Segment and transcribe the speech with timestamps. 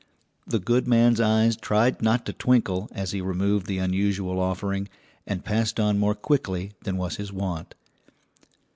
[0.47, 4.89] The good man's eyes tried not to twinkle as he removed the unusual offering,
[5.27, 7.75] and passed on more quickly than was his wont.